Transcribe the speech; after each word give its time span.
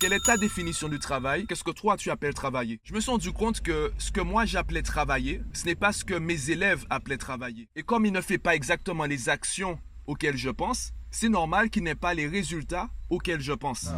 Quelle 0.00 0.14
est 0.14 0.24
ta 0.24 0.38
définition 0.38 0.88
du 0.88 0.98
travail? 0.98 1.44
Qu'est-ce 1.46 1.62
que 1.62 1.70
toi 1.70 1.98
tu 1.98 2.10
appelles 2.10 2.32
travailler? 2.32 2.80
Je 2.84 2.94
me 2.94 3.00
suis 3.00 3.10
rendu 3.10 3.32
compte 3.32 3.60
que 3.60 3.92
ce 3.98 4.10
que 4.10 4.22
moi 4.22 4.46
j'appelais 4.46 4.80
travailler, 4.80 5.42
ce 5.52 5.66
n'est 5.66 5.74
pas 5.74 5.92
ce 5.92 6.06
que 6.06 6.14
mes 6.14 6.50
élèves 6.50 6.86
appelaient 6.88 7.18
travailler. 7.18 7.68
Et 7.76 7.82
comme 7.82 8.06
il 8.06 8.12
ne 8.12 8.22
fait 8.22 8.38
pas 8.38 8.54
exactement 8.54 9.04
les 9.04 9.28
actions 9.28 9.78
auxquelles 10.06 10.38
je 10.38 10.48
pense, 10.48 10.94
c'est 11.10 11.28
normal 11.28 11.68
qu'il 11.68 11.82
n'ait 11.82 11.94
pas 11.94 12.14
les 12.14 12.26
résultats 12.26 12.88
auxquels 13.10 13.42
je 13.42 13.52
pense. 13.52 13.90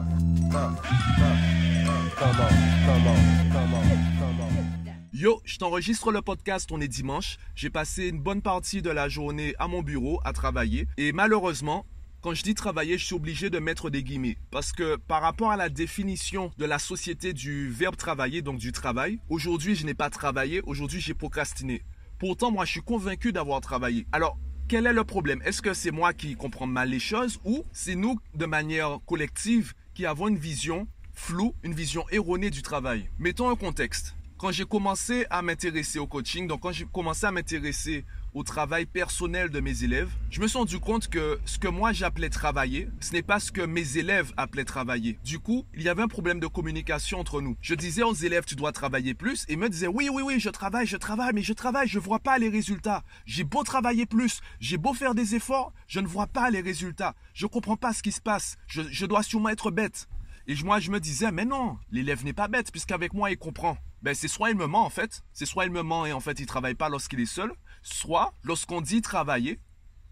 Yo, 5.12 5.40
je 5.44 5.58
t'enregistre 5.58 6.10
le 6.10 6.20
podcast, 6.20 6.72
on 6.72 6.80
est 6.80 6.88
dimanche. 6.88 7.36
J'ai 7.54 7.70
passé 7.70 8.08
une 8.08 8.18
bonne 8.18 8.42
partie 8.42 8.82
de 8.82 8.90
la 8.90 9.08
journée 9.08 9.54
à 9.60 9.68
mon 9.68 9.82
bureau 9.82 10.20
à 10.24 10.32
travailler. 10.32 10.88
Et 10.96 11.12
malheureusement, 11.12 11.86
quand 12.22 12.34
je 12.34 12.44
dis 12.44 12.54
travailler, 12.54 12.96
je 12.98 13.04
suis 13.04 13.16
obligé 13.16 13.50
de 13.50 13.58
mettre 13.58 13.90
des 13.90 14.04
guillemets. 14.04 14.38
Parce 14.52 14.72
que 14.72 14.96
par 14.96 15.20
rapport 15.22 15.50
à 15.50 15.56
la 15.56 15.68
définition 15.68 16.52
de 16.56 16.64
la 16.64 16.78
société 16.78 17.32
du 17.32 17.68
verbe 17.68 17.96
travailler, 17.96 18.42
donc 18.42 18.58
du 18.58 18.70
travail, 18.70 19.18
aujourd'hui 19.28 19.74
je 19.74 19.84
n'ai 19.84 19.94
pas 19.94 20.08
travaillé, 20.08 20.62
aujourd'hui 20.62 21.00
j'ai 21.00 21.14
procrastiné. 21.14 21.82
Pourtant, 22.20 22.52
moi 22.52 22.64
je 22.64 22.70
suis 22.70 22.80
convaincu 22.80 23.32
d'avoir 23.32 23.60
travaillé. 23.60 24.06
Alors, 24.12 24.38
quel 24.68 24.86
est 24.86 24.92
le 24.92 25.02
problème? 25.02 25.42
Est-ce 25.44 25.60
que 25.60 25.74
c'est 25.74 25.90
moi 25.90 26.12
qui 26.14 26.36
comprends 26.36 26.68
mal 26.68 26.90
les 26.90 27.00
choses 27.00 27.40
ou 27.44 27.64
c'est 27.72 27.96
nous, 27.96 28.20
de 28.34 28.46
manière 28.46 29.00
collective, 29.04 29.74
qui 29.92 30.06
avons 30.06 30.28
une 30.28 30.38
vision 30.38 30.86
floue, 31.12 31.54
une 31.64 31.74
vision 31.74 32.04
erronée 32.10 32.50
du 32.50 32.62
travail? 32.62 33.10
Mettons 33.18 33.50
un 33.50 33.56
contexte. 33.56 34.14
Quand 34.42 34.50
j'ai 34.50 34.64
commencé 34.64 35.24
à 35.30 35.40
m'intéresser 35.40 36.00
au 36.00 36.08
coaching, 36.08 36.48
donc 36.48 36.62
quand 36.62 36.72
j'ai 36.72 36.84
commencé 36.84 37.24
à 37.26 37.30
m'intéresser 37.30 38.04
au 38.34 38.42
travail 38.42 38.86
personnel 38.86 39.50
de 39.50 39.60
mes 39.60 39.84
élèves, 39.84 40.10
je 40.30 40.40
me 40.40 40.48
suis 40.48 40.58
rendu 40.58 40.80
compte 40.80 41.06
que 41.06 41.38
ce 41.44 41.60
que 41.60 41.68
moi 41.68 41.92
j'appelais 41.92 42.28
travailler, 42.28 42.88
ce 42.98 43.12
n'est 43.12 43.22
pas 43.22 43.38
ce 43.38 43.52
que 43.52 43.60
mes 43.60 43.98
élèves 43.98 44.32
appelaient 44.36 44.64
travailler. 44.64 45.16
Du 45.24 45.38
coup, 45.38 45.64
il 45.74 45.82
y 45.82 45.88
avait 45.88 46.02
un 46.02 46.08
problème 46.08 46.40
de 46.40 46.48
communication 46.48 47.20
entre 47.20 47.40
nous. 47.40 47.56
Je 47.60 47.76
disais 47.76 48.02
aux 48.02 48.14
élèves, 48.14 48.44
tu 48.44 48.56
dois 48.56 48.72
travailler 48.72 49.14
plus, 49.14 49.44
et 49.44 49.52
ils 49.52 49.58
me 49.60 49.68
disaient, 49.68 49.86
oui, 49.86 50.08
oui, 50.12 50.24
oui, 50.26 50.40
je 50.40 50.50
travaille, 50.50 50.88
je 50.88 50.96
travaille, 50.96 51.30
mais 51.32 51.42
je 51.42 51.52
travaille, 51.52 51.86
je 51.86 52.00
vois 52.00 52.18
pas 52.18 52.40
les 52.40 52.48
résultats. 52.48 53.04
J'ai 53.26 53.44
beau 53.44 53.62
travailler 53.62 54.06
plus, 54.06 54.40
j'ai 54.58 54.76
beau 54.76 54.92
faire 54.92 55.14
des 55.14 55.36
efforts, 55.36 55.72
je 55.86 56.00
ne 56.00 56.08
vois 56.08 56.26
pas 56.26 56.50
les 56.50 56.62
résultats. 56.62 57.14
Je 57.32 57.46
comprends 57.46 57.76
pas 57.76 57.92
ce 57.92 58.02
qui 58.02 58.10
se 58.10 58.20
passe. 58.20 58.56
Je 58.66 59.06
dois 59.06 59.22
sûrement 59.22 59.50
être 59.50 59.70
bête. 59.70 60.08
Et 60.48 60.56
moi, 60.64 60.80
je 60.80 60.90
me 60.90 60.98
disais, 60.98 61.30
mais 61.30 61.44
non, 61.44 61.78
l'élève 61.92 62.24
n'est 62.24 62.32
pas 62.32 62.48
bête, 62.48 62.72
puisqu'avec 62.72 63.14
moi, 63.14 63.30
il 63.30 63.38
comprend. 63.38 63.78
Ben, 64.02 64.16
c'est 64.16 64.26
soit 64.26 64.50
il 64.50 64.56
me 64.56 64.66
ment, 64.66 64.84
en 64.84 64.90
fait, 64.90 65.22
c'est 65.32 65.46
soit 65.46 65.64
il 65.64 65.70
me 65.70 65.82
ment 65.82 66.06
et 66.06 66.12
en 66.12 66.18
fait, 66.18 66.40
il 66.40 66.46
travaille 66.46 66.74
pas 66.74 66.88
lorsqu'il 66.88 67.20
est 67.20 67.26
seul, 67.26 67.52
soit 67.82 68.34
lorsqu'on 68.42 68.80
dit 68.80 69.00
travailler, 69.00 69.60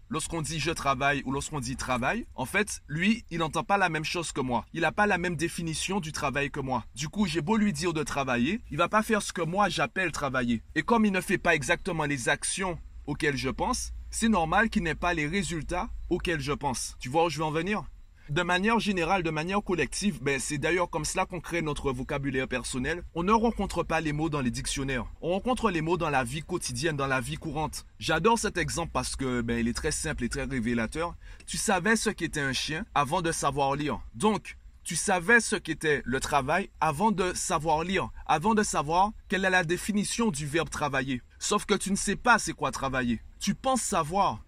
lorsqu'on 0.09 0.41
dit 0.41 0.61
je 0.61 0.71
travaille 0.71 1.21
ou 1.25 1.33
lorsqu'on 1.33 1.59
dit 1.59 1.75
travail, 1.75 2.25
en 2.35 2.45
fait, 2.45 2.81
lui, 2.87 3.25
il 3.31 3.39
n'entend 3.39 3.65
pas 3.65 3.77
la 3.77 3.89
même 3.89 4.05
chose 4.05 4.31
que 4.31 4.39
moi. 4.39 4.65
Il 4.71 4.81
n'a 4.81 4.93
pas 4.93 5.07
la 5.07 5.17
même 5.17 5.35
définition 5.35 5.99
du 5.99 6.13
travail 6.13 6.51
que 6.51 6.61
moi. 6.61 6.85
Du 6.95 7.09
coup, 7.09 7.25
j'ai 7.25 7.41
beau 7.41 7.57
lui 7.57 7.73
dire 7.73 7.91
de 7.91 8.03
travailler, 8.03 8.61
il 8.71 8.77
va 8.77 8.87
pas 8.87 9.03
faire 9.03 9.21
ce 9.21 9.33
que 9.33 9.41
moi 9.41 9.67
j'appelle 9.67 10.13
travailler. 10.13 10.63
Et 10.75 10.83
comme 10.83 11.05
il 11.05 11.11
ne 11.11 11.19
fait 11.19 11.37
pas 11.37 11.53
exactement 11.53 12.05
les 12.05 12.29
actions 12.29 12.79
auxquelles 13.07 13.35
je 13.35 13.49
pense, 13.49 13.91
c'est 14.09 14.29
normal 14.29 14.69
qu'il 14.69 14.83
n'ait 14.83 14.95
pas 14.95 15.13
les 15.13 15.27
résultats 15.27 15.89
auxquels 16.09 16.39
je 16.39 16.53
pense. 16.53 16.95
Tu 16.99 17.09
vois 17.09 17.25
où 17.25 17.29
je 17.29 17.39
veux 17.39 17.45
en 17.45 17.51
venir? 17.51 17.83
De 18.31 18.43
manière 18.43 18.79
générale, 18.79 19.23
de 19.23 19.29
manière 19.29 19.61
collective, 19.61 20.23
ben, 20.23 20.39
c'est 20.39 20.57
d'ailleurs 20.57 20.89
comme 20.89 21.03
cela 21.03 21.25
qu'on 21.25 21.41
crée 21.41 21.61
notre 21.61 21.91
vocabulaire 21.91 22.47
personnel. 22.47 23.03
On 23.13 23.23
ne 23.23 23.33
rencontre 23.33 23.83
pas 23.83 23.99
les 23.99 24.13
mots 24.13 24.29
dans 24.29 24.39
les 24.39 24.51
dictionnaires. 24.51 25.05
On 25.21 25.31
rencontre 25.31 25.69
les 25.69 25.81
mots 25.81 25.97
dans 25.97 26.09
la 26.09 26.23
vie 26.23 26.41
quotidienne, 26.41 26.95
dans 26.95 27.07
la 27.07 27.19
vie 27.19 27.35
courante. 27.35 27.85
J'adore 27.99 28.39
cet 28.39 28.57
exemple 28.57 28.91
parce 28.93 29.17
que 29.17 29.41
ben, 29.41 29.59
il 29.59 29.67
est 29.67 29.73
très 29.73 29.91
simple 29.91 30.23
et 30.23 30.29
très 30.29 30.45
révélateur. 30.45 31.13
Tu 31.45 31.57
savais 31.57 31.97
ce 31.97 32.09
qu'était 32.09 32.39
un 32.39 32.53
chien 32.53 32.85
avant 32.95 33.21
de 33.21 33.33
savoir 33.33 33.75
lire. 33.75 33.99
Donc, 34.15 34.55
tu 34.85 34.95
savais 34.95 35.41
ce 35.41 35.57
qu'était 35.57 36.01
le 36.05 36.21
travail 36.21 36.69
avant 36.79 37.11
de 37.11 37.33
savoir 37.33 37.83
lire, 37.83 38.11
avant 38.27 38.53
de 38.55 38.63
savoir 38.63 39.11
quelle 39.27 39.43
est 39.43 39.49
la 39.49 39.65
définition 39.65 40.31
du 40.31 40.47
verbe 40.47 40.69
travailler. 40.69 41.21
Sauf 41.37 41.65
que 41.65 41.75
tu 41.75 41.91
ne 41.91 41.97
sais 41.97 42.15
pas 42.15 42.39
c'est 42.39 42.53
quoi 42.53 42.71
travailler. 42.71 43.19
Tu 43.41 43.55
penses 43.55 43.81
savoir, 43.81 44.39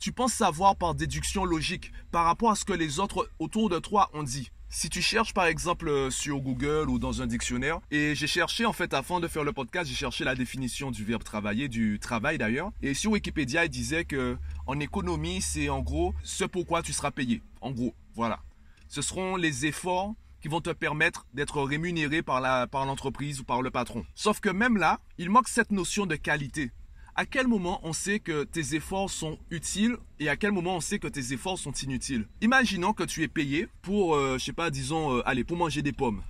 tu 0.00 0.12
penses 0.12 0.32
savoir 0.32 0.76
par 0.76 0.94
déduction 0.94 1.44
logique 1.44 1.92
par 2.10 2.24
rapport 2.24 2.50
à 2.50 2.56
ce 2.56 2.64
que 2.64 2.72
les 2.72 2.98
autres 2.98 3.30
autour 3.38 3.68
de 3.68 3.78
toi 3.78 4.10
ont 4.14 4.22
dit. 4.22 4.50
Si 4.70 4.88
tu 4.88 5.02
cherches 5.02 5.34
par 5.34 5.44
exemple 5.44 5.88
euh, 5.88 6.10
sur 6.10 6.40
Google 6.40 6.88
ou 6.88 6.98
dans 6.98 7.20
un 7.20 7.26
dictionnaire, 7.26 7.80
et 7.90 8.14
j'ai 8.14 8.26
cherché 8.26 8.64
en 8.64 8.72
fait 8.72 8.94
avant 8.94 9.20
de 9.20 9.28
faire 9.28 9.44
le 9.44 9.52
podcast, 9.52 9.90
j'ai 9.90 9.96
cherché 9.96 10.24
la 10.24 10.34
définition 10.34 10.90
du 10.90 11.04
verbe 11.04 11.22
travailler, 11.22 11.68
du 11.68 11.98
travail 12.00 12.38
d'ailleurs, 12.38 12.70
et 12.80 12.94
sur 12.94 13.10
Wikipédia 13.10 13.66
il 13.66 13.68
disait 13.68 14.04
que 14.04 14.38
en 14.66 14.80
économie 14.80 15.42
c'est 15.42 15.68
en 15.68 15.80
gros 15.80 16.14
ce 16.22 16.44
pourquoi 16.44 16.82
tu 16.82 16.94
seras 16.94 17.10
payé. 17.10 17.42
En 17.60 17.72
gros, 17.72 17.94
voilà. 18.14 18.40
Ce 18.88 19.02
seront 19.02 19.36
les 19.36 19.66
efforts 19.66 20.14
qui 20.40 20.48
vont 20.48 20.62
te 20.62 20.70
permettre 20.70 21.26
d'être 21.34 21.60
rémunéré 21.60 22.22
par 22.22 22.40
l'entreprise 22.86 23.40
ou 23.40 23.44
par 23.44 23.60
le 23.60 23.70
patron. 23.70 24.06
Sauf 24.14 24.40
que 24.40 24.48
même 24.48 24.78
là, 24.78 25.00
il 25.18 25.28
manque 25.28 25.48
cette 25.48 25.70
notion 25.70 26.06
de 26.06 26.16
qualité 26.16 26.70
à 27.14 27.26
quel 27.26 27.46
moment 27.48 27.80
on 27.82 27.92
sait 27.92 28.20
que 28.20 28.44
tes 28.44 28.74
efforts 28.74 29.10
sont 29.10 29.38
utiles 29.50 29.96
et 30.18 30.28
à 30.28 30.36
quel 30.36 30.52
moment 30.52 30.76
on 30.76 30.80
sait 30.80 30.98
que 30.98 31.08
tes 31.08 31.32
efforts 31.32 31.58
sont 31.58 31.72
inutiles? 31.72 32.26
Imaginons 32.40 32.92
que 32.92 33.02
tu 33.02 33.22
es 33.22 33.28
payé 33.28 33.68
pour, 33.82 34.14
euh, 34.14 34.38
je 34.38 34.44
sais 34.44 34.52
pas, 34.52 34.70
disons, 34.70 35.16
euh, 35.16 35.28
allez, 35.28 35.44
pour 35.44 35.56
manger 35.56 35.82
des 35.82 35.92
pommes. 35.92 36.22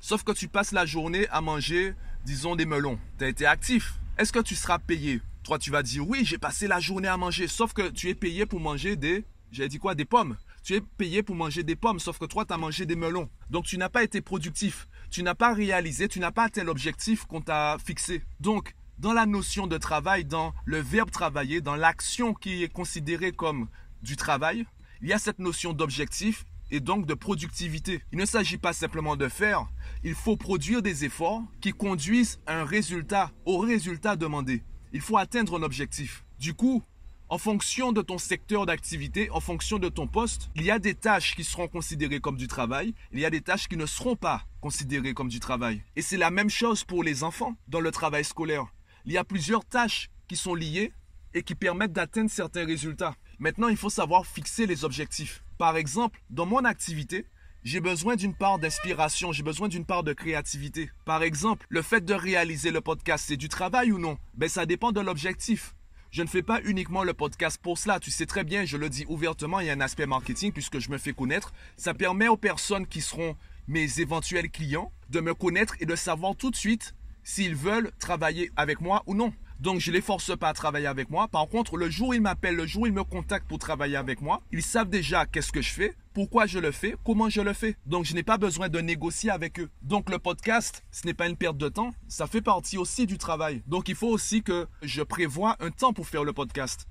Sauf 0.00 0.22
que 0.22 0.32
tu 0.32 0.48
passes 0.48 0.72
la 0.72 0.86
journée 0.86 1.26
à 1.28 1.40
manger, 1.40 1.94
disons, 2.24 2.56
des 2.56 2.66
melons. 2.66 2.98
Tu 3.18 3.24
as 3.24 3.28
été 3.28 3.46
actif. 3.46 3.94
Est-ce 4.16 4.32
que 4.32 4.38
tu 4.38 4.54
seras 4.54 4.78
payé? 4.78 5.20
Toi, 5.42 5.58
tu 5.58 5.70
vas 5.70 5.82
dire, 5.82 6.08
oui, 6.08 6.24
j'ai 6.24 6.38
passé 6.38 6.68
la 6.68 6.80
journée 6.80 7.08
à 7.08 7.16
manger. 7.16 7.48
Sauf 7.48 7.72
que 7.72 7.88
tu 7.90 8.08
es 8.08 8.14
payé 8.14 8.46
pour 8.46 8.60
manger 8.60 8.96
des, 8.96 9.24
j'avais 9.50 9.68
dit 9.68 9.78
quoi, 9.78 9.94
des 9.94 10.04
pommes. 10.04 10.36
Tu 10.62 10.74
es 10.74 10.80
payé 10.80 11.22
pour 11.22 11.34
manger 11.34 11.62
des 11.62 11.76
pommes, 11.76 11.98
sauf 11.98 12.18
que 12.18 12.26
toi, 12.26 12.44
tu 12.44 12.52
as 12.52 12.58
mangé 12.58 12.84
des 12.84 12.96
melons. 12.96 13.30
Donc, 13.48 13.64
tu 13.64 13.78
n'as 13.78 13.88
pas 13.88 14.02
été 14.02 14.20
productif. 14.20 14.88
Tu 15.10 15.22
n'as 15.22 15.34
pas 15.34 15.54
réalisé, 15.54 16.08
tu 16.08 16.20
n'as 16.20 16.30
pas 16.30 16.44
atteint 16.44 16.64
l'objectif 16.64 17.24
qu'on 17.24 17.40
t'a 17.40 17.78
fixé. 17.84 18.22
Donc, 18.40 18.74
dans 18.98 19.12
la 19.12 19.26
notion 19.26 19.66
de 19.66 19.78
travail, 19.78 20.24
dans 20.24 20.52
le 20.64 20.78
verbe 20.78 21.10
travailler, 21.10 21.60
dans 21.60 21.76
l'action 21.76 22.34
qui 22.34 22.62
est 22.64 22.72
considérée 22.72 23.32
comme 23.32 23.68
du 24.02 24.16
travail, 24.16 24.66
il 25.02 25.08
y 25.08 25.12
a 25.12 25.18
cette 25.18 25.38
notion 25.38 25.72
d'objectif 25.72 26.44
et 26.70 26.80
donc 26.80 27.06
de 27.06 27.14
productivité. 27.14 28.02
Il 28.12 28.18
ne 28.18 28.26
s'agit 28.26 28.58
pas 28.58 28.72
simplement 28.72 29.16
de 29.16 29.28
faire, 29.28 29.66
il 30.02 30.14
faut 30.14 30.36
produire 30.36 30.82
des 30.82 31.04
efforts 31.04 31.42
qui 31.60 31.72
conduisent 31.72 32.40
à 32.46 32.60
un 32.60 32.64
résultat, 32.64 33.30
au 33.44 33.58
résultat 33.58 34.16
demandé. 34.16 34.62
Il 34.92 35.00
faut 35.00 35.16
atteindre 35.16 35.58
un 35.58 35.62
objectif. 35.62 36.24
Du 36.40 36.54
coup, 36.54 36.82
en 37.28 37.38
fonction 37.38 37.92
de 37.92 38.02
ton 38.02 38.18
secteur 38.18 38.66
d'activité, 38.66 39.30
en 39.30 39.40
fonction 39.40 39.78
de 39.78 39.88
ton 39.88 40.06
poste, 40.06 40.50
il 40.56 40.64
y 40.64 40.70
a 40.70 40.78
des 40.78 40.94
tâches 40.94 41.36
qui 41.36 41.44
seront 41.44 41.68
considérées 41.68 42.20
comme 42.20 42.36
du 42.36 42.48
travail, 42.48 42.94
il 43.12 43.20
y 43.20 43.24
a 43.24 43.30
des 43.30 43.42
tâches 43.42 43.68
qui 43.68 43.76
ne 43.76 43.86
seront 43.86 44.16
pas 44.16 44.44
considérées 44.60 45.14
comme 45.14 45.28
du 45.28 45.38
travail. 45.38 45.82
Et 45.94 46.02
c'est 46.02 46.16
la 46.16 46.30
même 46.30 46.50
chose 46.50 46.84
pour 46.84 47.04
les 47.04 47.22
enfants 47.22 47.54
dans 47.68 47.80
le 47.80 47.90
travail 47.90 48.24
scolaire 48.24 48.66
il 49.04 49.12
y 49.12 49.18
a 49.18 49.24
plusieurs 49.24 49.64
tâches 49.64 50.10
qui 50.28 50.36
sont 50.36 50.54
liées 50.54 50.92
et 51.34 51.42
qui 51.42 51.54
permettent 51.54 51.92
d'atteindre 51.92 52.30
certains 52.30 52.64
résultats. 52.64 53.14
Maintenant, 53.38 53.68
il 53.68 53.76
faut 53.76 53.90
savoir 53.90 54.26
fixer 54.26 54.66
les 54.66 54.84
objectifs. 54.84 55.44
Par 55.58 55.76
exemple, 55.76 56.20
dans 56.30 56.46
mon 56.46 56.64
activité, 56.64 57.26
j'ai 57.64 57.80
besoin 57.80 58.16
d'une 58.16 58.34
part 58.34 58.58
d'inspiration, 58.58 59.32
j'ai 59.32 59.42
besoin 59.42 59.68
d'une 59.68 59.84
part 59.84 60.02
de 60.02 60.12
créativité. 60.12 60.90
Par 61.04 61.22
exemple, 61.22 61.66
le 61.68 61.82
fait 61.82 62.04
de 62.04 62.14
réaliser 62.14 62.70
le 62.70 62.80
podcast, 62.80 63.24
c'est 63.28 63.36
du 63.36 63.48
travail 63.48 63.92
ou 63.92 63.98
non? 63.98 64.18
Ben 64.34 64.48
ça 64.48 64.66
dépend 64.66 64.92
de 64.92 65.00
l'objectif. 65.00 65.74
Je 66.10 66.22
ne 66.22 66.28
fais 66.28 66.42
pas 66.42 66.60
uniquement 66.64 67.04
le 67.04 67.12
podcast 67.12 67.60
pour 67.60 67.76
cela. 67.76 68.00
Tu 68.00 68.10
sais 68.10 68.26
très 68.26 68.44
bien, 68.44 68.64
je 68.64 68.76
le 68.76 68.88
dis 68.88 69.04
ouvertement, 69.08 69.60
il 69.60 69.66
y 69.66 69.70
a 69.70 69.74
un 69.74 69.80
aspect 69.80 70.06
marketing 70.06 70.52
puisque 70.52 70.78
je 70.78 70.90
me 70.90 70.98
fais 70.98 71.12
connaître. 71.12 71.52
Ça 71.76 71.92
permet 71.92 72.28
aux 72.28 72.36
personnes 72.36 72.86
qui 72.86 73.02
seront 73.02 73.36
mes 73.66 74.00
éventuels 74.00 74.50
clients 74.50 74.90
de 75.10 75.20
me 75.20 75.34
connaître 75.34 75.74
et 75.80 75.86
de 75.86 75.94
savoir 75.94 76.34
tout 76.34 76.50
de 76.50 76.56
suite 76.56 76.94
s'ils 77.28 77.54
veulent 77.54 77.90
travailler 77.98 78.50
avec 78.56 78.80
moi 78.80 79.02
ou 79.06 79.14
non. 79.14 79.34
Donc 79.60 79.80
je 79.80 79.92
les 79.92 80.00
force 80.00 80.34
pas 80.38 80.48
à 80.48 80.54
travailler 80.54 80.86
avec 80.86 81.10
moi. 81.10 81.28
Par 81.28 81.46
contre, 81.46 81.76
le 81.76 81.90
jour 81.90 82.08
où 82.08 82.14
ils 82.14 82.22
m'appellent, 82.22 82.56
le 82.56 82.64
jour 82.64 82.82
où 82.82 82.86
ils 82.86 82.92
me 82.92 83.04
contactent 83.04 83.46
pour 83.46 83.58
travailler 83.58 83.96
avec 83.96 84.22
moi, 84.22 84.40
ils 84.50 84.62
savent 84.62 84.88
déjà 84.88 85.26
qu'est-ce 85.26 85.52
que 85.52 85.60
je 85.60 85.70
fais, 85.70 85.94
pourquoi 86.14 86.46
je 86.46 86.58
le 86.58 86.72
fais, 86.72 86.96
comment 87.04 87.28
je 87.28 87.42
le 87.42 87.52
fais. 87.52 87.76
Donc 87.84 88.06
je 88.06 88.14
n'ai 88.14 88.22
pas 88.22 88.38
besoin 88.38 88.70
de 88.70 88.78
négocier 88.80 89.28
avec 89.28 89.60
eux. 89.60 89.68
Donc 89.82 90.08
le 90.08 90.18
podcast, 90.18 90.86
ce 90.90 91.06
n'est 91.06 91.12
pas 91.12 91.28
une 91.28 91.36
perte 91.36 91.58
de 91.58 91.68
temps, 91.68 91.92
ça 92.08 92.26
fait 92.26 92.40
partie 92.40 92.78
aussi 92.78 93.04
du 93.04 93.18
travail. 93.18 93.62
Donc 93.66 93.90
il 93.90 93.94
faut 93.94 94.08
aussi 94.08 94.42
que 94.42 94.66
je 94.80 95.02
prévoie 95.02 95.56
un 95.60 95.70
temps 95.70 95.92
pour 95.92 96.08
faire 96.08 96.24
le 96.24 96.32
podcast. 96.32 96.86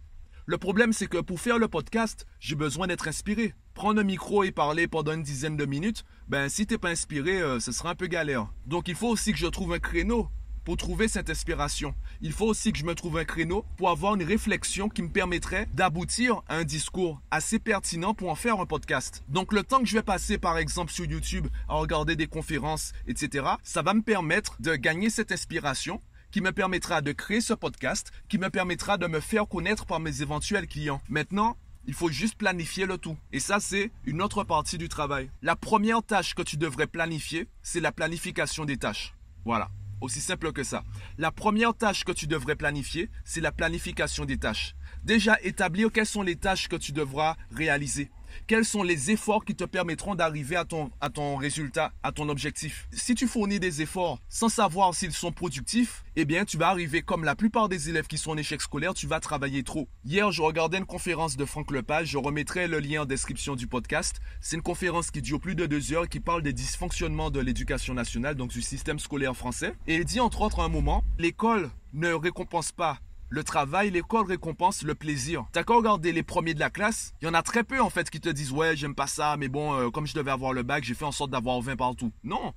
Le 0.45 0.59
problème, 0.59 0.93
c'est 0.93 1.07
que 1.07 1.17
pour 1.17 1.41
faire 1.41 1.57
le 1.57 1.67
podcast, 1.67 2.27
j'ai 2.39 2.55
besoin 2.55 2.85
d'être 2.87 3.07
inspiré. 3.07 3.55
Prendre 3.77 4.01
un 4.01 4.03
micro 4.03 4.43
et 4.43 4.51
parler 4.51 4.87
pendant 4.87 5.13
une 5.13 5.21
dizaine 5.21 5.55
de 5.55 5.65
minutes, 5.67 6.03
ben 6.27 6.49
si 6.49 6.65
t'es 6.65 6.79
pas 6.79 6.89
inspiré, 6.89 7.39
euh, 7.39 7.59
ce 7.59 7.71
sera 7.71 7.91
un 7.91 7.95
peu 7.95 8.07
galère. 8.07 8.51
Donc 8.65 8.87
il 8.87 8.95
faut 8.95 9.07
aussi 9.07 9.33
que 9.33 9.37
je 9.37 9.45
trouve 9.45 9.71
un 9.71 9.77
créneau 9.77 10.29
pour 10.65 10.77
trouver 10.77 11.07
cette 11.07 11.29
inspiration. 11.29 11.93
Il 12.19 12.31
faut 12.31 12.47
aussi 12.47 12.71
que 12.71 12.79
je 12.79 12.85
me 12.85 12.95
trouve 12.95 13.19
un 13.19 13.23
créneau 13.23 13.65
pour 13.77 13.91
avoir 13.91 14.15
une 14.15 14.23
réflexion 14.23 14.89
qui 14.89 15.03
me 15.03 15.09
permettrait 15.09 15.69
d'aboutir 15.75 16.41
à 16.47 16.55
un 16.55 16.63
discours 16.63 17.21
assez 17.29 17.59
pertinent 17.59 18.15
pour 18.15 18.31
en 18.31 18.35
faire 18.35 18.59
un 18.59 18.65
podcast. 18.65 19.23
Donc 19.29 19.53
le 19.53 19.61
temps 19.61 19.81
que 19.81 19.85
je 19.85 19.93
vais 19.93 20.01
passer 20.01 20.39
par 20.39 20.57
exemple 20.57 20.91
sur 20.91 21.05
YouTube 21.05 21.45
à 21.69 21.75
regarder 21.75 22.15
des 22.15 22.25
conférences, 22.25 22.93
etc., 23.05 23.45
ça 23.61 23.83
va 23.83 23.93
me 23.93 24.01
permettre 24.01 24.59
de 24.59 24.75
gagner 24.75 25.11
cette 25.11 25.31
inspiration 25.31 26.01
qui 26.31 26.41
me 26.41 26.51
permettra 26.51 27.01
de 27.01 27.11
créer 27.11 27.41
ce 27.41 27.53
podcast, 27.53 28.11
qui 28.27 28.39
me 28.39 28.49
permettra 28.49 28.97
de 28.97 29.05
me 29.05 29.19
faire 29.19 29.47
connaître 29.47 29.85
par 29.85 29.99
mes 29.99 30.23
éventuels 30.23 30.67
clients. 30.67 30.99
Maintenant, 31.09 31.57
Il 31.87 31.93
faut 31.93 32.09
juste 32.09 32.35
planifier 32.35 32.85
le 32.85 32.97
tout. 32.97 33.17
Et 33.31 33.39
ça, 33.39 33.61
c'est 33.61 33.91
une 34.05 34.21
autre 34.21 34.43
partie 34.43 34.77
du 34.77 34.89
travail. 34.89 35.31
La 35.41 35.55
première 35.55 36.03
tâche 36.03 36.35
que 36.35 36.41
tu 36.41 36.57
devrais 36.57 36.85
planifier, 36.85 37.47
c'est 37.63 37.79
la 37.79 37.93
planification 37.93 38.65
des 38.65 38.75
tâches. 38.75 39.13
Voilà. 39.45 39.69
Aussi 40.01 40.19
simple 40.19 40.51
que 40.51 40.63
ça. 40.63 40.83
La 41.17 41.31
première 41.31 41.73
tâche 41.73 42.03
que 42.03 42.11
tu 42.11 42.27
devrais 42.27 42.57
planifier, 42.57 43.09
c'est 43.23 43.39
la 43.39 43.53
planification 43.53 44.25
des 44.25 44.37
tâches. 44.37 44.75
Déjà, 45.05 45.37
établir 45.41 45.89
quelles 45.91 46.05
sont 46.05 46.23
les 46.23 46.35
tâches 46.35 46.67
que 46.67 46.75
tu 46.75 46.91
devras 46.91 47.37
réaliser? 47.51 48.11
Quels 48.47 48.65
sont 48.65 48.83
les 48.83 49.11
efforts 49.11 49.45
qui 49.45 49.55
te 49.55 49.63
permettront 49.63 50.15
d'arriver 50.15 50.55
à 50.55 50.65
ton, 50.65 50.91
à 51.01 51.09
ton 51.09 51.35
résultat, 51.35 51.91
à 52.03 52.11
ton 52.11 52.29
objectif? 52.29 52.87
Si 52.91 53.15
tu 53.15 53.27
fournis 53.27 53.59
des 53.59 53.81
efforts 53.81 54.19
sans 54.29 54.49
savoir 54.49 54.93
s'ils 54.93 55.13
sont 55.13 55.31
productifs, 55.31 56.03
eh 56.15 56.25
bien, 56.25 56.45
tu 56.45 56.57
vas 56.57 56.69
arriver 56.69 57.01
comme 57.01 57.23
la 57.23 57.35
plupart 57.35 57.69
des 57.69 57.89
élèves 57.89 58.07
qui 58.07 58.17
sont 58.17 58.31
en 58.31 58.37
échec 58.37 58.61
scolaire, 58.61 58.93
tu 58.93 59.07
vas 59.07 59.19
travailler 59.19 59.63
trop. 59.63 59.87
Hier, 60.05 60.31
je 60.31 60.41
regardais 60.41 60.77
une 60.77 60.85
conférence 60.85 61.37
de 61.37 61.45
Franck 61.45 61.71
Lepage, 61.71 62.07
je 62.07 62.17
remettrai 62.17 62.67
le 62.67 62.79
lien 62.79 63.03
en 63.03 63.05
description 63.05 63.55
du 63.55 63.67
podcast. 63.67 64.19
C'est 64.41 64.55
une 64.55 64.61
conférence 64.61 65.11
qui 65.11 65.21
dure 65.21 65.39
plus 65.39 65.55
de 65.55 65.65
deux 65.65 65.93
heures, 65.93 66.09
qui 66.09 66.19
parle 66.19 66.41
des 66.41 66.53
dysfonctionnements 66.53 67.29
de 67.29 67.39
l'éducation 67.39 67.93
nationale, 67.93 68.35
donc 68.35 68.49
du 68.49 68.61
système 68.61 68.99
scolaire 68.99 69.35
français. 69.35 69.73
Et 69.87 69.95
il 69.95 70.05
dit 70.05 70.19
entre 70.19 70.41
autres 70.41 70.59
à 70.59 70.63
un 70.63 70.69
moment, 70.69 71.03
l'école 71.17 71.69
ne 71.93 72.13
récompense 72.13 72.71
pas 72.71 72.99
le 73.29 73.43
travail, 73.43 73.91
l'école 73.91 74.25
récompense 74.25 74.83
le 74.83 74.95
plaisir. 74.95 75.45
T'as 75.51 75.63
qu'à 75.63 75.73
regarder 75.73 76.11
les 76.11 76.23
premiers 76.23 76.53
de 76.53 76.59
la 76.59 76.69
classe, 76.69 77.13
il 77.21 77.25
y 77.25 77.27
en 77.27 77.33
a 77.33 77.41
très 77.41 77.63
peu 77.63 77.81
en 77.81 77.89
fait 77.89 78.09
qui 78.09 78.19
te 78.19 78.29
disent 78.29 78.51
ouais 78.51 78.75
j'aime 78.75 78.95
pas 78.95 79.07
ça, 79.07 79.35
mais 79.37 79.49
bon 79.49 79.73
euh, 79.73 79.89
comme 79.89 80.07
je 80.07 80.13
devais 80.13 80.31
avoir 80.31 80.53
le 80.53 80.63
bac, 80.63 80.83
j'ai 80.83 80.93
fait 80.93 81.05
en 81.05 81.11
sorte 81.11 81.31
d'avoir 81.31 81.59
20 81.61 81.75
partout. 81.75 82.11
Non, 82.23 82.53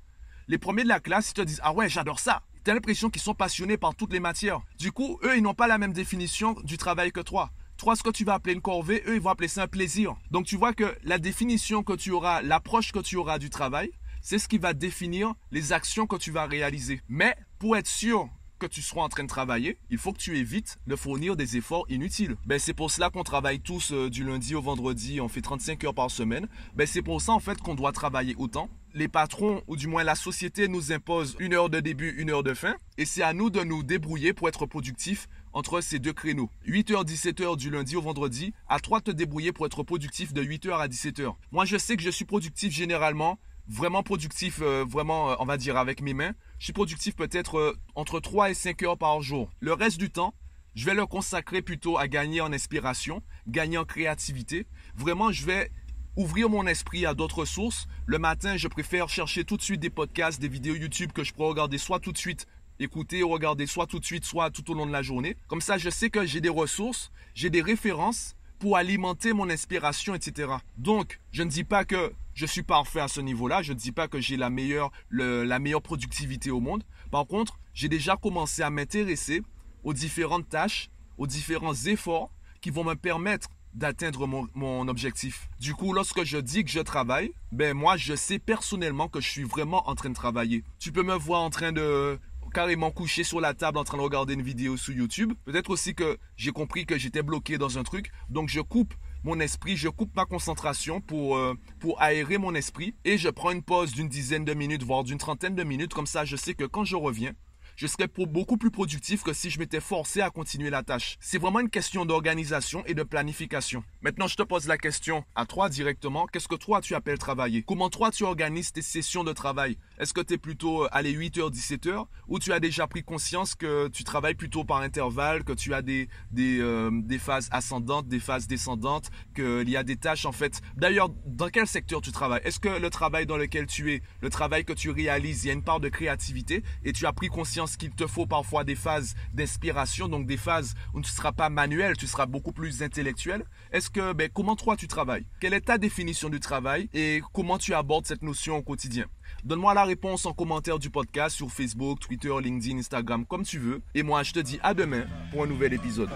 les 0.48 0.58
premiers 0.58 0.84
de 0.84 0.88
la 0.88 1.00
classe 1.00 1.30
ils 1.30 1.34
te 1.34 1.42
disent 1.42 1.60
ah 1.62 1.72
ouais 1.72 1.88
j'adore 1.88 2.20
ça. 2.20 2.42
T'as 2.62 2.74
l'impression 2.74 3.08
qu'ils 3.08 3.22
sont 3.22 3.34
passionnés 3.34 3.78
par 3.78 3.94
toutes 3.94 4.12
les 4.12 4.20
matières. 4.20 4.60
Du 4.78 4.92
coup, 4.92 5.18
eux 5.24 5.36
ils 5.36 5.42
n'ont 5.42 5.54
pas 5.54 5.66
la 5.66 5.78
même 5.78 5.92
définition 5.92 6.54
du 6.62 6.76
travail 6.76 7.10
que 7.10 7.20
toi. 7.20 7.50
Toi, 7.80 7.96
ce 7.96 8.02
que 8.02 8.10
tu 8.10 8.24
vas 8.26 8.34
appeler 8.34 8.52
une 8.52 8.60
corvée, 8.60 9.02
eux, 9.06 9.14
ils 9.14 9.22
vont 9.22 9.30
appeler 9.30 9.48
ça 9.48 9.62
un 9.62 9.66
plaisir. 9.66 10.14
Donc, 10.30 10.44
tu 10.44 10.56
vois 10.58 10.74
que 10.74 10.94
la 11.02 11.16
définition 11.16 11.82
que 11.82 11.94
tu 11.94 12.10
auras, 12.10 12.42
l'approche 12.42 12.92
que 12.92 12.98
tu 12.98 13.16
auras 13.16 13.38
du 13.38 13.48
travail, 13.48 13.90
c'est 14.20 14.38
ce 14.38 14.48
qui 14.48 14.58
va 14.58 14.74
définir 14.74 15.32
les 15.50 15.72
actions 15.72 16.06
que 16.06 16.16
tu 16.16 16.30
vas 16.30 16.44
réaliser. 16.44 17.00
Mais 17.08 17.34
pour 17.58 17.78
être 17.78 17.86
sûr 17.86 18.28
que 18.60 18.66
tu 18.66 18.82
seras 18.82 19.00
en 19.00 19.08
train 19.08 19.24
de 19.24 19.28
travailler, 19.28 19.78
il 19.90 19.98
faut 19.98 20.12
que 20.12 20.18
tu 20.18 20.38
évites 20.38 20.78
de 20.86 20.94
fournir 20.94 21.34
des 21.34 21.56
efforts 21.56 21.86
inutiles. 21.88 22.36
Ben, 22.46 22.58
c'est 22.58 22.74
pour 22.74 22.90
cela 22.90 23.10
qu'on 23.10 23.24
travaille 23.24 23.60
tous 23.60 23.92
euh, 23.92 24.10
du 24.10 24.22
lundi 24.22 24.54
au 24.54 24.60
vendredi, 24.60 25.20
on 25.20 25.28
fait 25.28 25.40
35 25.40 25.82
heures 25.84 25.94
par 25.94 26.10
semaine. 26.10 26.46
Ben, 26.76 26.86
c'est 26.86 27.02
pour 27.02 27.20
ça 27.20 27.32
en 27.32 27.40
fait 27.40 27.58
qu'on 27.58 27.74
doit 27.74 27.92
travailler 27.92 28.36
autant. 28.38 28.68
Les 28.92 29.08
patrons, 29.08 29.62
ou 29.68 29.76
du 29.76 29.86
moins 29.86 30.02
la 30.02 30.16
société, 30.16 30.66
nous 30.68 30.92
impose 30.92 31.36
une 31.38 31.54
heure 31.54 31.70
de 31.70 31.78
début, 31.78 32.10
une 32.18 32.30
heure 32.30 32.42
de 32.42 32.54
fin. 32.54 32.74
Et 32.98 33.04
c'est 33.04 33.22
à 33.22 33.32
nous 33.32 33.48
de 33.48 33.62
nous 33.62 33.84
débrouiller 33.84 34.32
pour 34.32 34.48
être 34.48 34.66
productifs 34.66 35.28
entre 35.52 35.80
ces 35.80 35.98
deux 36.00 36.12
créneaux. 36.12 36.50
8h, 36.66 37.04
17h 37.04 37.56
du 37.56 37.70
lundi 37.70 37.96
au 37.96 38.02
vendredi. 38.02 38.52
À 38.68 38.80
toi 38.80 38.98
de 38.98 39.04
te 39.04 39.10
débrouiller 39.12 39.52
pour 39.52 39.64
être 39.66 39.84
productif 39.84 40.32
de 40.32 40.42
8h 40.42 40.72
à 40.72 40.88
17h. 40.88 41.34
Moi, 41.52 41.64
je 41.64 41.76
sais 41.76 41.96
que 41.96 42.02
je 42.02 42.10
suis 42.10 42.24
productif 42.24 42.72
généralement 42.72 43.38
vraiment 43.70 44.02
productif, 44.02 44.60
euh, 44.60 44.84
vraiment, 44.86 45.30
euh, 45.30 45.34
on 45.38 45.46
va 45.46 45.56
dire, 45.56 45.76
avec 45.76 46.02
mes 46.02 46.12
mains. 46.12 46.32
Je 46.58 46.64
suis 46.64 46.72
productif 46.72 47.14
peut-être 47.14 47.58
euh, 47.58 47.76
entre 47.94 48.20
3 48.20 48.50
et 48.50 48.54
5 48.54 48.82
heures 48.82 48.98
par 48.98 49.22
jour. 49.22 49.48
Le 49.60 49.72
reste 49.72 49.98
du 49.98 50.10
temps, 50.10 50.34
je 50.74 50.84
vais 50.86 50.94
le 50.94 51.06
consacrer 51.06 51.62
plutôt 51.62 51.96
à 51.96 52.08
gagner 52.08 52.40
en 52.40 52.52
inspiration, 52.52 53.22
gagner 53.46 53.78
en 53.78 53.84
créativité. 53.84 54.66
Vraiment, 54.96 55.30
je 55.30 55.46
vais 55.46 55.70
ouvrir 56.16 56.50
mon 56.50 56.66
esprit 56.66 57.06
à 57.06 57.14
d'autres 57.14 57.44
sources. 57.44 57.86
Le 58.06 58.18
matin, 58.18 58.56
je 58.56 58.66
préfère 58.66 59.08
chercher 59.08 59.44
tout 59.44 59.56
de 59.56 59.62
suite 59.62 59.80
des 59.80 59.90
podcasts, 59.90 60.40
des 60.40 60.48
vidéos 60.48 60.74
YouTube 60.74 61.12
que 61.12 61.22
je 61.22 61.32
pourrais 61.32 61.50
regarder 61.50 61.78
soit 61.78 62.00
tout 62.00 62.12
de 62.12 62.18
suite, 62.18 62.46
écouter 62.80 63.22
ou 63.22 63.28
regarder 63.28 63.66
soit 63.66 63.86
tout 63.86 64.00
de 64.00 64.04
suite, 64.04 64.24
soit 64.24 64.50
tout 64.50 64.68
au 64.70 64.74
long 64.74 64.86
de 64.86 64.92
la 64.92 65.02
journée. 65.02 65.36
Comme 65.46 65.60
ça, 65.60 65.78
je 65.78 65.90
sais 65.90 66.10
que 66.10 66.26
j'ai 66.26 66.40
des 66.40 66.48
ressources, 66.48 67.12
j'ai 67.34 67.50
des 67.50 67.62
références 67.62 68.34
pour 68.60 68.76
alimenter 68.76 69.32
mon 69.32 69.50
inspiration, 69.50 70.14
etc. 70.14 70.52
Donc, 70.76 71.18
je 71.32 71.42
ne 71.42 71.48
dis 71.48 71.64
pas 71.64 71.84
que 71.84 72.12
je 72.34 72.46
suis 72.46 72.62
parfait 72.62 73.00
à 73.00 73.08
ce 73.08 73.20
niveau-là. 73.20 73.62
Je 73.62 73.72
ne 73.72 73.78
dis 73.78 73.90
pas 73.90 74.06
que 74.06 74.20
j'ai 74.20 74.36
la 74.36 74.50
meilleure, 74.50 74.92
la 75.10 75.58
meilleure 75.58 75.82
productivité 75.82 76.50
au 76.50 76.60
monde. 76.60 76.84
Par 77.10 77.26
contre, 77.26 77.58
j'ai 77.74 77.88
déjà 77.88 78.16
commencé 78.16 78.62
à 78.62 78.70
m'intéresser 78.70 79.42
aux 79.82 79.94
différentes 79.94 80.48
tâches, 80.48 80.90
aux 81.16 81.26
différents 81.26 81.74
efforts 81.74 82.30
qui 82.60 82.70
vont 82.70 82.84
me 82.84 82.94
permettre 82.94 83.48
d'atteindre 83.72 84.26
mon, 84.26 84.46
mon, 84.54 84.88
objectif. 84.88 85.48
Du 85.58 85.74
coup, 85.74 85.92
lorsque 85.92 86.24
je 86.24 86.36
dis 86.36 86.64
que 86.64 86.70
je 86.70 86.80
travaille, 86.80 87.32
ben 87.52 87.74
moi, 87.74 87.96
je 87.96 88.14
sais 88.14 88.38
personnellement 88.38 89.08
que 89.08 89.20
je 89.20 89.28
suis 89.28 89.44
vraiment 89.44 89.88
en 89.88 89.94
train 89.94 90.10
de 90.10 90.14
travailler. 90.14 90.64
Tu 90.78 90.92
peux 90.92 91.02
me 91.02 91.14
voir 91.14 91.40
en 91.40 91.50
train 91.50 91.72
de 91.72 92.18
carrément 92.50 92.90
couché 92.90 93.24
sur 93.24 93.40
la 93.40 93.54
table 93.54 93.78
en 93.78 93.84
train 93.84 93.96
de 93.96 94.02
regarder 94.02 94.34
une 94.34 94.42
vidéo 94.42 94.76
sur 94.76 94.94
YouTube. 94.94 95.32
Peut-être 95.44 95.70
aussi 95.70 95.94
que 95.94 96.18
j'ai 96.36 96.52
compris 96.52 96.86
que 96.86 96.98
j'étais 96.98 97.22
bloqué 97.22 97.58
dans 97.58 97.78
un 97.78 97.82
truc. 97.82 98.10
Donc 98.28 98.48
je 98.48 98.60
coupe 98.60 98.94
mon 99.24 99.38
esprit, 99.40 99.76
je 99.76 99.88
coupe 99.88 100.14
ma 100.16 100.24
concentration 100.24 101.00
pour, 101.00 101.36
euh, 101.36 101.54
pour 101.78 102.00
aérer 102.00 102.38
mon 102.38 102.54
esprit 102.54 102.94
et 103.04 103.18
je 103.18 103.28
prends 103.28 103.50
une 103.50 103.62
pause 103.62 103.92
d'une 103.92 104.08
dizaine 104.08 104.44
de 104.44 104.54
minutes, 104.54 104.82
voire 104.82 105.04
d'une 105.04 105.18
trentaine 105.18 105.54
de 105.54 105.64
minutes. 105.64 105.94
Comme 105.94 106.06
ça, 106.06 106.24
je 106.24 106.36
sais 106.36 106.54
que 106.54 106.64
quand 106.64 106.84
je 106.84 106.96
reviens, 106.96 107.32
je 107.76 107.86
serais 107.86 108.08
beaucoup 108.26 108.56
plus 108.56 108.70
productif 108.70 109.22
que 109.22 109.32
si 109.32 109.50
je 109.50 109.58
m'étais 109.58 109.80
forcé 109.80 110.20
à 110.20 110.30
continuer 110.30 110.70
la 110.70 110.82
tâche. 110.82 111.16
C'est 111.20 111.38
vraiment 111.38 111.60
une 111.60 111.70
question 111.70 112.04
d'organisation 112.04 112.84
et 112.86 112.94
de 112.94 113.02
planification. 113.02 113.82
Maintenant, 114.02 114.26
je 114.26 114.36
te 114.36 114.42
pose 114.42 114.66
la 114.66 114.78
question 114.78 115.24
à 115.34 115.46
toi 115.46 115.68
directement. 115.68 116.26
Qu'est-ce 116.26 116.48
que 116.48 116.54
toi 116.54 116.80
tu 116.80 116.94
appelles 116.94 117.18
travailler? 117.18 117.62
Comment 117.62 117.90
toi 117.90 118.10
tu 118.10 118.24
organises 118.24 118.72
tes 118.72 118.82
sessions 118.82 119.24
de 119.24 119.32
travail? 119.32 119.78
Est-ce 119.98 120.12
que 120.12 120.20
tu 120.20 120.34
es 120.34 120.38
plutôt 120.38 120.86
à 120.90 121.02
les 121.02 121.14
8h, 121.14 121.50
17h 121.50 122.04
ou 122.28 122.38
tu 122.38 122.52
as 122.52 122.60
déjà 122.60 122.86
pris 122.86 123.02
conscience 123.02 123.54
que 123.54 123.88
tu 123.88 124.04
travailles 124.04 124.34
plutôt 124.34 124.64
par 124.64 124.78
intervalle, 124.78 125.44
que 125.44 125.52
tu 125.52 125.74
as 125.74 125.82
des, 125.82 126.08
des, 126.30 126.60
euh, 126.60 126.90
des 126.92 127.18
phases 127.18 127.48
ascendantes, 127.50 128.08
des 128.08 128.20
phases 128.20 128.46
descendantes, 128.46 129.10
qu'il 129.34 129.68
y 129.68 129.76
a 129.76 129.82
des 129.82 129.96
tâches 129.96 130.26
en 130.26 130.32
fait? 130.32 130.60
D'ailleurs, 130.76 131.10
dans 131.26 131.48
quel 131.48 131.66
secteur 131.66 132.00
tu 132.00 132.12
travailles? 132.12 132.42
Est-ce 132.44 132.60
que 132.60 132.68
le 132.68 132.90
travail 132.90 133.26
dans 133.26 133.36
lequel 133.36 133.66
tu 133.66 133.92
es, 133.92 134.02
le 134.20 134.30
travail 134.30 134.64
que 134.64 134.72
tu 134.72 134.90
réalises, 134.90 135.44
il 135.44 135.48
y 135.48 135.50
a 135.50 135.54
une 135.54 135.64
part 135.64 135.80
de 135.80 135.88
créativité 135.88 136.62
et 136.84 136.92
tu 136.92 137.06
as 137.06 137.12
pris 137.12 137.28
conscience 137.28 137.69
qu'il 137.76 137.90
te 137.90 138.06
faut 138.06 138.26
parfois 138.26 138.64
des 138.64 138.74
phases 138.74 139.14
d'inspiration, 139.34 140.08
donc 140.08 140.26
des 140.26 140.36
phases 140.36 140.74
où 140.94 141.00
tu 141.00 141.10
ne 141.10 141.14
seras 141.14 141.32
pas 141.32 141.50
manuel, 141.50 141.96
tu 141.96 142.06
seras 142.06 142.26
beaucoup 142.26 142.52
plus 142.52 142.82
intellectuel. 142.82 143.44
Est-ce 143.72 143.90
que, 143.90 144.12
ben, 144.12 144.28
comment 144.32 144.56
toi 144.56 144.76
tu 144.76 144.88
travailles? 144.88 145.26
Quelle 145.40 145.54
est 145.54 145.62
ta 145.62 145.78
définition 145.78 146.28
du 146.28 146.40
travail 146.40 146.88
et 146.94 147.22
comment 147.32 147.58
tu 147.58 147.74
abordes 147.74 148.06
cette 148.06 148.22
notion 148.22 148.56
au 148.56 148.62
quotidien? 148.62 149.06
Donne-moi 149.44 149.74
la 149.74 149.84
réponse 149.84 150.26
en 150.26 150.32
commentaire 150.32 150.78
du 150.78 150.90
podcast 150.90 151.36
sur 151.36 151.50
Facebook, 151.50 152.00
Twitter, 152.00 152.32
LinkedIn, 152.42 152.78
Instagram, 152.78 153.24
comme 153.24 153.44
tu 153.44 153.58
veux. 153.58 153.82
Et 153.94 154.02
moi, 154.02 154.22
je 154.22 154.32
te 154.32 154.40
dis 154.40 154.58
à 154.62 154.74
demain 154.74 155.04
pour 155.30 155.44
un 155.44 155.46
nouvel 155.46 155.72
épisode. 155.72 156.10